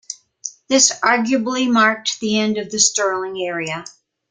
This 0.67 0.91
arguably 1.01 1.71
marked 1.71 2.19
the 2.21 2.39
end 2.39 2.57
of 2.57 2.71
the 2.71 2.79
Sterling 2.79 3.39
Area. 3.39 3.85